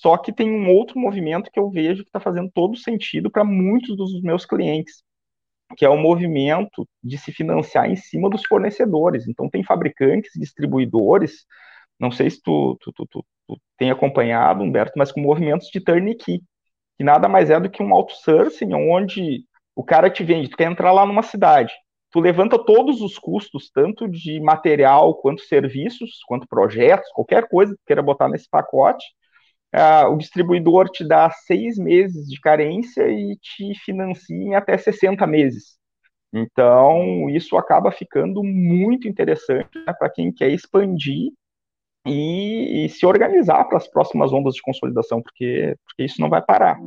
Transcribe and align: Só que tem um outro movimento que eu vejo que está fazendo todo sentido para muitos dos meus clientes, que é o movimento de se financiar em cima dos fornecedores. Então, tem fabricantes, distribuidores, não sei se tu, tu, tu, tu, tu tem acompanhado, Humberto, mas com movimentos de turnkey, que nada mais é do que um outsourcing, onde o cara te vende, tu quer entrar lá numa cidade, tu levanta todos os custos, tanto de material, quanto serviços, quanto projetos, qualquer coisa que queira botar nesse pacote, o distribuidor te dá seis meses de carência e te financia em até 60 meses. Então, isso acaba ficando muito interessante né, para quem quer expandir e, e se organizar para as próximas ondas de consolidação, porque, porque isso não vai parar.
Só 0.00 0.16
que 0.16 0.32
tem 0.32 0.48
um 0.48 0.70
outro 0.70 0.96
movimento 0.96 1.50
que 1.50 1.58
eu 1.58 1.68
vejo 1.68 2.04
que 2.04 2.08
está 2.08 2.20
fazendo 2.20 2.48
todo 2.54 2.76
sentido 2.76 3.30
para 3.30 3.42
muitos 3.44 3.96
dos 3.96 4.22
meus 4.22 4.46
clientes, 4.46 5.02
que 5.76 5.84
é 5.84 5.88
o 5.88 5.96
movimento 5.96 6.88
de 7.02 7.18
se 7.18 7.32
financiar 7.32 7.90
em 7.90 7.96
cima 7.96 8.30
dos 8.30 8.46
fornecedores. 8.46 9.26
Então, 9.26 9.50
tem 9.50 9.64
fabricantes, 9.64 10.30
distribuidores, 10.36 11.44
não 11.98 12.12
sei 12.12 12.30
se 12.30 12.40
tu, 12.40 12.78
tu, 12.80 12.92
tu, 12.92 13.06
tu, 13.10 13.26
tu 13.48 13.60
tem 13.76 13.90
acompanhado, 13.90 14.62
Humberto, 14.62 14.92
mas 14.96 15.10
com 15.10 15.20
movimentos 15.20 15.66
de 15.68 15.80
turnkey, 15.80 16.42
que 16.96 17.04
nada 17.04 17.28
mais 17.28 17.50
é 17.50 17.58
do 17.58 17.68
que 17.68 17.82
um 17.82 17.92
outsourcing, 17.92 18.72
onde 18.74 19.44
o 19.74 19.82
cara 19.82 20.08
te 20.08 20.22
vende, 20.22 20.48
tu 20.48 20.56
quer 20.56 20.70
entrar 20.70 20.92
lá 20.92 21.04
numa 21.04 21.22
cidade, 21.24 21.72
tu 22.12 22.20
levanta 22.20 22.56
todos 22.56 23.00
os 23.00 23.18
custos, 23.18 23.68
tanto 23.72 24.08
de 24.08 24.40
material, 24.40 25.16
quanto 25.16 25.42
serviços, 25.42 26.20
quanto 26.28 26.46
projetos, 26.46 27.10
qualquer 27.12 27.48
coisa 27.48 27.74
que 27.74 27.82
queira 27.84 28.02
botar 28.02 28.28
nesse 28.28 28.48
pacote, 28.48 29.04
o 30.10 30.16
distribuidor 30.16 30.88
te 30.88 31.06
dá 31.06 31.30
seis 31.30 31.76
meses 31.76 32.26
de 32.26 32.40
carência 32.40 33.08
e 33.08 33.36
te 33.36 33.74
financia 33.84 34.36
em 34.36 34.54
até 34.54 34.76
60 34.76 35.26
meses. 35.26 35.78
Então, 36.32 37.28
isso 37.30 37.56
acaba 37.56 37.90
ficando 37.90 38.42
muito 38.42 39.08
interessante 39.08 39.78
né, 39.86 39.94
para 39.98 40.10
quem 40.10 40.32
quer 40.32 40.50
expandir 40.50 41.32
e, 42.06 42.84
e 42.84 42.88
se 42.88 43.06
organizar 43.06 43.64
para 43.64 43.78
as 43.78 43.88
próximas 43.88 44.32
ondas 44.32 44.54
de 44.54 44.62
consolidação, 44.62 45.22
porque, 45.22 45.74
porque 45.86 46.04
isso 46.04 46.20
não 46.20 46.28
vai 46.28 46.42
parar. 46.42 46.78